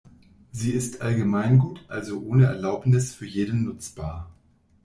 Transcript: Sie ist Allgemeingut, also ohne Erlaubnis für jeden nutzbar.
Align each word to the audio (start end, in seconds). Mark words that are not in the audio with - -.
Sie 0.51 0.71
ist 0.71 1.01
Allgemeingut, 1.03 1.85
also 1.87 2.19
ohne 2.23 2.45
Erlaubnis 2.47 3.13
für 3.13 3.27
jeden 3.27 3.65
nutzbar. 3.65 4.31